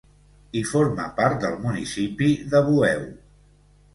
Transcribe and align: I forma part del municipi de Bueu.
I 0.59 0.61
forma 0.69 1.03
part 1.19 1.35
del 1.43 1.59
municipi 1.65 2.31
de 2.53 2.61
Bueu. 2.71 3.07